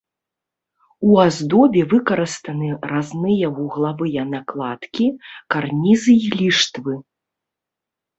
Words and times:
У 1.07 1.17
аздобе 1.23 1.81
выкарыстаны 1.91 2.69
разныя 2.91 3.49
вуглавыя 3.57 4.23
накладкі, 4.31 5.07
карнізы 5.57 6.13
і 6.29 6.33
ліштвы. 6.41 6.93